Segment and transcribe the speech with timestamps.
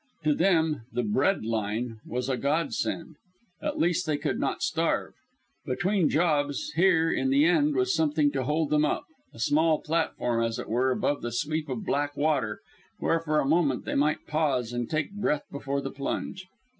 [0.23, 3.17] To them the "bread line" was a godsend.
[3.61, 5.13] At least they could not starve.
[5.63, 10.43] Between jobs here in the end was something to hold them up a small platform,
[10.43, 12.61] as it were, above the sweep of black water,
[12.97, 16.47] where for a moment they might pause and take breath before the plunge.